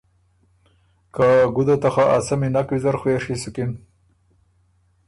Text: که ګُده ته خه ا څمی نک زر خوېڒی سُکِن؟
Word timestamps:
که 1.15 1.27
ګُده 1.55 1.75
ته 1.81 1.89
خه 1.93 2.03
ا 2.15 2.17
څمی 2.25 2.49
نک 2.53 2.69
زر 2.83 2.95
خوېڒی 2.99 3.35
سُکِن؟ 3.41 3.71